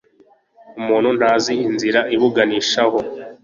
[0.79, 2.97] umuntu ntazi inzira ibuganishaho